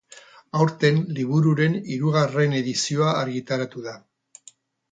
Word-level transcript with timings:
Aurten 0.61 0.95
libururen 1.17 1.75
hirugarren 1.97 2.57
edizioa 2.61 3.13
argitaratu 3.21 3.87
da. 3.91 3.95